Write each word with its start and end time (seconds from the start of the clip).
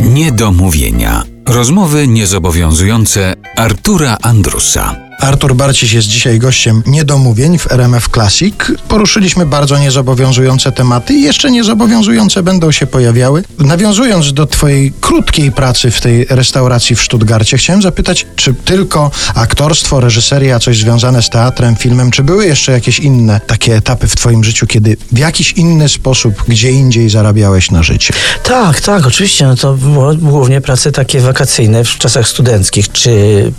Niedomówienia. 0.00 1.22
Rozmowy 1.46 2.08
niezobowiązujące 2.08 3.34
Artura 3.56 4.16
Andrusa. 4.22 5.05
Artur 5.20 5.54
Barciś 5.54 5.92
jest 5.92 6.08
dzisiaj 6.08 6.38
gościem 6.38 6.82
niedomówień 6.86 7.58
w 7.58 7.72
RMF 7.72 8.08
Classic. 8.08 8.54
Poruszyliśmy 8.88 9.46
bardzo 9.46 9.78
niezobowiązujące 9.78 10.72
tematy 10.72 11.14
i 11.14 11.22
jeszcze 11.22 11.50
niezobowiązujące 11.50 12.42
będą 12.42 12.72
się 12.72 12.86
pojawiały. 12.86 13.44
Nawiązując 13.58 14.32
do 14.32 14.46
Twojej 14.46 14.92
krótkiej 15.00 15.52
pracy 15.52 15.90
w 15.90 16.00
tej 16.00 16.26
restauracji 16.30 16.96
w 16.96 17.02
Stuttgarcie, 17.02 17.56
chciałem 17.56 17.82
zapytać, 17.82 18.26
czy 18.36 18.54
tylko 18.54 19.10
aktorstwo, 19.34 20.00
reżyseria, 20.00 20.58
coś 20.58 20.78
związane 20.78 21.22
z 21.22 21.30
teatrem, 21.30 21.76
filmem, 21.76 22.10
czy 22.10 22.22
były 22.22 22.46
jeszcze 22.46 22.72
jakieś 22.72 22.98
inne 22.98 23.40
takie 23.46 23.76
etapy 23.76 24.08
w 24.08 24.16
Twoim 24.16 24.44
życiu, 24.44 24.66
kiedy 24.66 24.96
w 25.12 25.18
jakiś 25.18 25.52
inny 25.52 25.88
sposób, 25.88 26.44
gdzie 26.48 26.70
indziej 26.70 27.10
zarabiałeś 27.10 27.70
na 27.70 27.82
życie? 27.82 28.14
Tak, 28.42 28.80
tak, 28.80 29.06
oczywiście. 29.06 29.46
No 29.46 29.56
to 29.56 29.74
było 29.74 30.14
głównie 30.14 30.60
prace 30.60 30.92
takie 30.92 31.20
wakacyjne 31.20 31.84
w 31.84 31.98
czasach 31.98 32.28
studenckich, 32.28 32.92
czy 32.92 33.10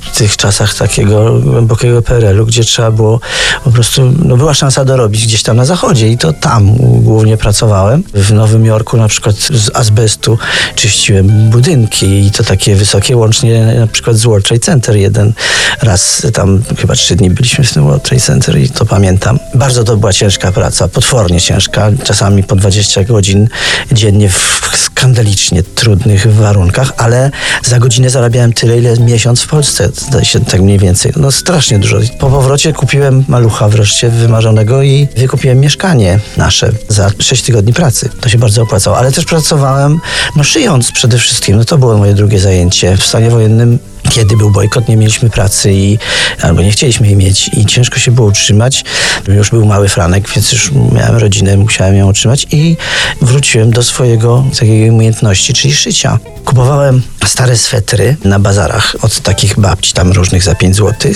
w 0.01 0.17
tych 0.17 0.37
czasach 0.37 0.73
takiego 0.73 1.41
głębokiego 1.51 2.01
PRL-u, 2.01 2.45
gdzie 2.45 2.63
trzeba 2.63 2.91
było 2.91 3.19
po 3.63 3.71
prostu, 3.71 4.13
no 4.25 4.37
była 4.37 4.53
szansa 4.53 4.85
dorobić 4.85 5.25
gdzieś 5.25 5.43
tam 5.43 5.57
na 5.57 5.65
zachodzie 5.65 6.09
i 6.09 6.17
to 6.17 6.33
tam 6.33 6.75
głównie 7.01 7.37
pracowałem. 7.37 8.03
W 8.13 8.33
Nowym 8.33 8.65
Jorku 8.65 8.97
na 8.97 9.07
przykład 9.07 9.35
z 9.35 9.75
azbestu 9.75 10.37
czyściłem 10.75 11.49
budynki 11.49 12.25
i 12.25 12.31
to 12.31 12.43
takie 12.43 12.75
wysokie, 12.75 13.17
łącznie 13.17 13.75
na 13.79 13.87
przykład 13.87 14.17
z 14.17 14.23
World 14.23 14.47
Trade 14.47 14.63
Center 14.63 14.95
jeden 14.95 15.33
raz, 15.81 16.27
tam 16.33 16.63
chyba 16.77 16.95
trzy 16.95 17.15
dni 17.15 17.29
byliśmy 17.29 17.63
w 17.63 17.73
tym 17.73 17.83
World 17.83 18.03
Trade 18.03 18.23
Center 18.23 18.59
i 18.59 18.69
to 18.69 18.85
pamiętam. 18.85 19.39
Bardzo 19.55 19.83
to 19.83 19.97
była 19.97 20.13
ciężka 20.13 20.51
praca, 20.51 20.87
potwornie 20.87 21.41
ciężka, 21.41 21.91
czasami 22.03 22.43
po 22.43 22.55
20 22.55 23.03
godzin 23.03 23.47
dziennie 23.91 24.29
w 24.29 24.61
skandalicznie 24.97 25.63
trudnych 25.63 26.33
warunkach, 26.33 26.93
ale 26.97 27.31
za 27.63 27.79
godzinę 27.79 28.09
zarabiałem 28.09 28.53
tyle, 28.53 28.77
ile 28.77 28.97
miesiąc 28.97 29.41
w 29.41 29.47
Polsce, 29.47 29.89
zdaje 29.93 30.25
się 30.25 30.39
tak 30.39 30.61
mniej 30.61 30.79
więcej. 30.79 31.11
No 31.15 31.31
strasznie 31.31 31.79
dużo. 31.79 31.97
Po 32.19 32.29
powrocie 32.29 32.73
kupiłem 32.73 33.25
malucha 33.27 33.69
wreszcie 33.69 34.09
wymarzonego 34.09 34.83
i 34.83 35.07
wykupiłem 35.17 35.59
mieszkanie 35.59 36.19
nasze 36.37 36.71
za 36.87 37.11
6 37.19 37.43
tygodni 37.43 37.73
pracy. 37.73 38.09
To 38.21 38.29
się 38.29 38.37
bardzo 38.37 38.61
opłacało, 38.61 38.97
ale 38.97 39.11
też 39.11 39.25
pracowałem, 39.25 39.99
no 40.35 40.43
szyjąc 40.43 40.91
przede 40.91 41.17
wszystkim. 41.17 41.57
No 41.57 41.65
to 41.65 41.77
było 41.77 41.97
moje 41.97 42.13
drugie 42.13 42.39
zajęcie. 42.39 42.97
W 42.97 43.05
stanie 43.05 43.29
wojennym 43.29 43.79
kiedy 44.09 44.37
był 44.37 44.51
bojkot, 44.51 44.87
nie 44.87 44.97
mieliśmy 44.97 45.29
pracy 45.29 45.73
i 45.73 45.97
albo 46.41 46.61
nie 46.61 46.71
chcieliśmy 46.71 47.07
jej 47.07 47.15
mieć 47.15 47.49
i 47.53 47.65
ciężko 47.65 47.99
się 47.99 48.11
było 48.11 48.27
utrzymać. 48.27 48.83
Już 49.27 49.49
był 49.49 49.65
mały 49.65 49.89
Franek, 49.89 50.29
więc 50.35 50.51
już 50.51 50.71
miałem 50.91 51.17
rodzinę, 51.17 51.57
musiałem 51.57 51.95
ją 51.95 52.09
utrzymać 52.09 52.47
i 52.51 52.77
wróciłem 53.21 53.71
do 53.71 53.83
swojego 53.83 54.43
takiej 54.59 54.89
umiejętności, 54.89 55.53
czyli 55.53 55.73
szycia. 55.73 56.19
Kupowałem 56.45 57.01
stare 57.25 57.57
swetry 57.57 58.15
na 58.23 58.39
bazarach 58.39 58.95
od 59.01 59.19
takich 59.19 59.59
babci 59.59 59.93
tam 59.93 60.11
różnych 60.11 60.43
za 60.43 60.55
5 60.55 60.75
zł, 60.75 61.11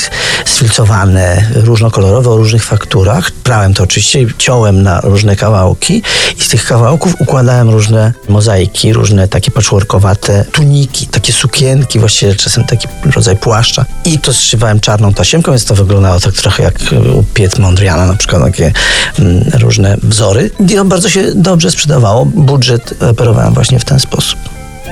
sfilcowane, 0.45 1.49
różnokolorowe, 1.53 2.29
o 2.29 2.37
różnych 2.37 2.63
fakturach. 2.63 3.31
Prałem 3.31 3.73
to 3.73 3.83
oczywiście, 3.83 4.19
ciąłem 4.37 4.83
na 4.83 5.01
różne 5.01 5.35
kawałki 5.35 6.01
i 6.37 6.41
z 6.41 6.47
tych 6.47 6.65
kawałków 6.65 7.21
układałem 7.21 7.69
różne 7.69 8.13
mozaiki, 8.29 8.93
różne 8.93 9.27
takie 9.27 9.51
patchworkowate 9.51 10.45
tuniki, 10.51 11.07
takie 11.07 11.33
sukienki, 11.33 11.99
właściwie 11.99 12.35
czasem 12.35 12.63
taki 12.81 13.11
rodzaj 13.11 13.37
płaszcza. 13.37 13.85
I 14.05 14.19
to 14.19 14.33
zszywałem 14.33 14.79
czarną 14.79 15.13
tasiemką, 15.13 15.51
więc 15.51 15.65
to 15.65 15.75
wyglądało 15.75 16.19
tak 16.19 16.33
trochę 16.33 16.63
jak 16.63 16.79
u 17.19 17.23
Piet 17.23 17.59
Mondriana, 17.59 18.05
na 18.05 18.15
przykład 18.15 18.43
takie 18.43 18.73
mm, 19.19 19.43
różne 19.53 19.97
wzory. 20.03 20.51
I 20.59 20.75
to 20.75 20.85
bardzo 20.85 21.09
się 21.09 21.35
dobrze 21.35 21.71
sprzedawało. 21.71 22.25
Budżet 22.25 22.93
operowałem 23.09 23.53
właśnie 23.53 23.79
w 23.79 23.85
ten 23.85 23.99
sposób. 23.99 24.39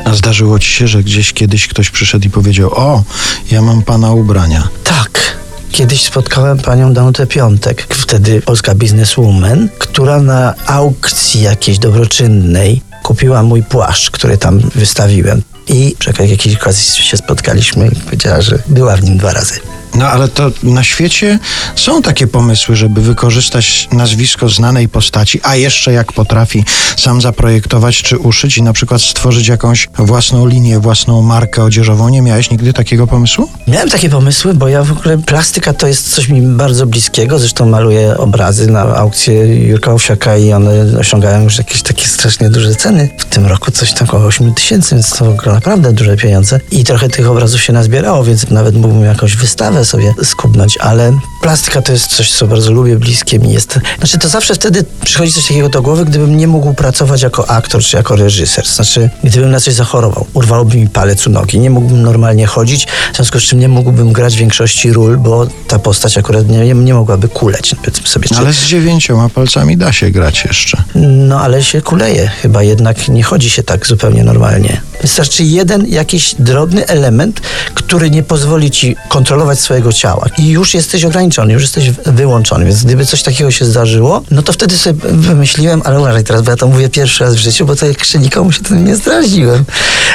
A 0.06 0.14
zdarzyło 0.14 0.60
ci 0.60 0.70
się, 0.70 0.88
że 0.88 1.04
gdzieś 1.04 1.34
kiedyś 1.34 1.68
ktoś 1.68 1.90
przyszedł 1.90 2.28
i 2.28 2.30
powiedział: 2.30 2.72
O, 2.74 3.04
ja 3.52 3.62
mam 3.62 3.82
pana 3.82 4.12
ubrania. 4.12 4.68
Tak. 4.84 5.40
Kiedyś 5.72 6.04
spotkałem 6.04 6.58
panią 6.58 6.94
Danutę 6.94 7.28
Piątek, 7.28 7.88
wtedy 7.90 8.42
polska 8.42 8.76
bizneswoman, 8.76 9.70
która 9.80 10.22
na 10.22 10.54
aukcji 10.66 11.42
jakiejś 11.42 11.80
dobroczynnej 11.80 12.82
kupiła 13.04 13.44
mój 13.44 13.64
płaszcz, 13.64 14.12
który 14.12 14.38
tam 14.38 14.60
wystawiłem. 14.60 15.42
I 15.70 15.96
przy 16.00 16.14
jakiejś 16.30 16.56
okazji 16.56 17.04
się 17.04 17.18
spotkaliśmy 17.18 17.88
i 17.88 17.96
powiedziała, 17.96 18.42
że 18.42 18.60
była 18.68 18.96
w 18.96 19.04
nim 19.04 19.18
dwa 19.18 19.34
razy. 19.34 19.60
No 19.96 20.08
ale 20.08 20.28
to 20.28 20.52
na 20.64 20.84
świecie 20.84 21.40
są 21.76 22.02
takie 22.02 22.28
pomysły, 22.28 22.76
żeby 22.76 23.02
wykorzystać 23.02 23.88
nazwisko 23.92 24.50
znanej 24.50 24.90
postaci, 24.90 25.40
a 25.44 25.56
jeszcze 25.56 25.92
jak 25.94 26.14
potrafi 26.14 26.66
sam 26.98 27.22
zaprojektować 27.22 28.02
czy 28.02 28.18
uszyć 28.18 28.58
i 28.58 28.64
na 28.64 28.74
przykład 28.74 29.02
stworzyć 29.02 29.48
jakąś 29.48 29.90
własną 29.98 30.48
linię, 30.48 30.80
własną 30.80 31.22
markę 31.22 31.64
odzieżową. 31.64 32.10
Nie 32.10 32.22
miałeś 32.22 32.52
nigdy 32.52 32.74
takiego 32.74 33.08
pomysłu? 33.08 33.50
Miałem 33.68 33.90
takie 33.90 34.10
pomysły, 34.10 34.54
bo 34.54 34.68
ja 34.68 34.84
w 34.84 34.92
ogóle 34.92 35.18
plastyka 35.18 35.74
to 35.74 35.88
jest 35.88 36.14
coś 36.14 36.30
mi 36.30 36.42
bardzo 36.42 36.86
bliskiego. 36.86 37.40
Zresztą 37.40 37.66
maluję 37.66 38.18
obrazy 38.18 38.72
na 38.72 38.82
aukcję 38.82 39.68
Jurka 39.68 39.92
Owsiaka 39.92 40.38
i 40.38 40.54
one 40.54 41.00
osiągają 41.00 41.44
już 41.44 41.58
jakieś 41.58 41.82
takie 41.82 42.08
strasznie 42.08 42.50
duże 42.50 42.76
ceny. 42.76 43.10
W 43.18 43.26
tym 43.26 43.46
roku 43.46 43.72
coś 43.72 43.94
tam 43.94 44.08
około 44.08 44.26
8 44.26 44.54
tysięcy, 44.54 44.96
więc 44.96 45.10
to 45.10 45.36
naprawdę 45.46 45.94
duże 45.94 46.18
pieniądze. 46.18 46.60
I 46.72 46.84
trochę 46.84 47.10
tych 47.10 47.30
obrazów 47.30 47.62
się 47.62 47.74
nazbierało, 47.74 48.24
więc 48.24 48.50
nawet 48.50 48.76
mógłbym 48.76 49.04
jakąś 49.04 49.36
wystawę 49.36 49.79
sobie 49.86 50.14
skubnąć, 50.24 50.78
ale 50.78 51.20
plastyka 51.42 51.82
to 51.82 51.92
jest 51.92 52.08
coś, 52.08 52.32
co 52.32 52.48
bardzo 52.48 52.72
lubię, 52.72 52.96
bliskie 52.96 53.40
mi 53.40 53.54
jest. 53.54 53.80
Znaczy 53.98 54.18
to 54.18 54.30
zawsze 54.30 54.56
wtedy 54.56 54.86
przychodzi 55.06 55.34
coś 55.34 55.48
takiego 55.48 55.70
do 55.70 55.82
głowy, 55.82 56.06
gdybym 56.06 56.38
nie 56.38 56.48
mógł 56.48 56.74
pracować 56.74 57.22
jako 57.22 57.50
aktor 57.50 57.82
czy 57.82 57.98
jako 57.98 58.16
reżyser. 58.16 58.68
Znaczy, 58.68 59.10
gdybym 59.24 59.52
na 59.52 59.60
coś 59.60 59.74
zachorował, 59.74 60.26
urwałoby 60.34 60.78
mi 60.78 60.90
palec 60.90 61.28
u 61.28 61.30
nogi, 61.30 61.60
nie 61.60 61.70
mógłbym 61.70 62.02
normalnie 62.02 62.48
chodzić, 62.48 62.88
w 63.14 63.16
związku 63.16 63.40
z 63.40 63.44
czym 63.44 63.60
nie 63.60 63.68
mógłbym 63.68 64.14
grać 64.14 64.38
większości 64.38 64.94
ról, 64.94 65.18
bo 65.18 65.48
ta 65.68 65.80
postać 65.80 66.18
akurat 66.18 66.48
nie, 66.48 66.74
nie 66.74 66.94
mogłaby 66.94 67.28
kuleć, 67.28 67.76
sobie. 68.06 68.28
No, 68.32 68.38
ale 68.38 68.54
z 68.54 68.66
dziewięcioma 68.66 69.30
palcami 69.30 69.78
da 69.78 69.92
się 69.92 70.12
grać 70.12 70.46
jeszcze. 70.46 70.84
No 70.96 71.42
ale 71.42 71.64
się 71.64 71.82
kuleje, 71.82 72.28
chyba 72.28 72.64
jednak 72.64 73.08
nie 73.08 73.24
chodzi 73.24 73.50
się 73.50 73.64
tak 73.64 73.88
zupełnie 73.88 74.24
normalnie. 74.24 74.82
Wystarczy 75.10 75.44
jeden 75.44 75.88
jakiś 75.88 76.36
drobny 76.40 76.88
element, 76.88 77.42
który 77.74 78.10
nie 78.10 78.24
pozwoli 78.24 78.72
ci 78.72 78.96
kontrolować 79.08 79.60
swojego 79.60 79.94
ciała. 79.94 80.26
I 80.38 80.50
już 80.50 80.74
jesteś 80.74 81.06
ograniczony, 81.06 81.54
już 81.54 81.62
jesteś 81.62 81.92
wyłączony, 82.06 82.66
więc 82.66 82.84
gdyby 82.84 83.06
coś 83.06 83.24
takiego 83.24 83.52
się 83.52 83.66
zdarzyło, 83.66 84.24
no 84.32 84.42
to 84.42 84.54
wtedy 84.54 84.78
sobie 84.78 85.00
wymyśliłem, 85.04 85.82
ale 85.86 86.00
uważaj 86.00 86.24
teraz, 86.24 86.42
bo 86.42 86.52
ja 86.52 86.58
to 86.58 86.68
mówię 86.68 86.90
pierwszy 86.90 87.24
raz 87.24 87.36
w 87.36 87.38
życiu, 87.38 87.66
bo 87.66 87.76
to 87.76 87.86
jak 87.86 88.16
nikomu 88.20 88.52
się 88.52 88.62
tym 88.62 88.86
nie 88.86 88.96
zdradziłem, 88.96 89.66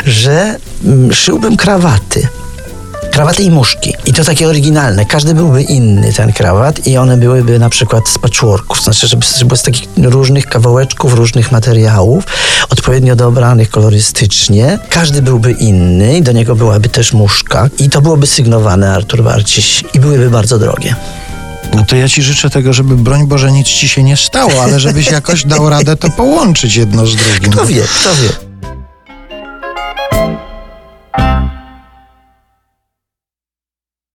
że 0.07 0.57
mm, 0.85 1.13
szyłbym 1.13 1.57
krawaty 1.57 2.29
krawaty 3.15 3.43
i 3.43 3.51
muszki. 3.51 3.95
I 4.07 4.13
to 4.13 4.25
takie 4.25 4.49
oryginalne. 4.49 5.05
Każdy 5.07 5.35
byłby 5.35 5.63
inny, 5.63 6.13
ten 6.13 6.33
krawat, 6.33 6.87
i 6.87 6.97
one 6.97 7.17
byłyby 7.17 7.59
na 7.59 7.71
przykład 7.71 8.09
z 8.09 8.19
patchworków, 8.19 8.83
znaczy, 8.83 9.09
żeby, 9.09 9.27
żeby 9.39 9.57
z 9.57 9.63
takich 9.63 9.89
różnych 10.03 10.47
kawałeczków, 10.47 11.15
różnych 11.15 11.53
materiałów, 11.53 12.25
odpowiednio 12.71 13.17
dobranych 13.17 13.71
kolorystycznie. 13.71 14.79
Każdy 14.91 15.23
byłby 15.23 15.53
inny, 15.53 16.19
i 16.19 16.23
do 16.23 16.33
niego 16.33 16.57
byłaby 16.57 16.89
też 16.89 17.13
muszka, 17.13 17.69
i 17.79 17.91
to 17.91 18.03
byłoby 18.03 18.27
sygnowane 18.27 18.93
Artur 18.93 19.23
Warciś, 19.23 19.85
i 19.95 20.01
byłyby 20.01 20.31
bardzo 20.31 20.59
drogie. 20.59 20.95
No 21.75 21.85
to 21.85 21.97
ja 21.97 22.09
ci 22.09 22.23
życzę 22.23 22.51
tego, 22.51 22.73
żeby 22.73 22.97
broń 22.97 23.27
Boże 23.27 23.53
nic 23.53 23.67
ci 23.67 23.89
się 23.89 24.03
nie 24.03 24.17
stało, 24.17 24.63
ale 24.63 24.81
żebyś 24.81 25.11
jakoś 25.11 25.45
dał 25.47 25.71
radę 25.71 25.97
to 25.97 26.11
połączyć 26.11 26.77
jedno 26.77 27.07
z 27.07 27.17
drugim. 27.17 27.53
Kto 27.53 27.67
wie, 27.67 27.83
kto 28.01 28.15
wie. 28.15 28.44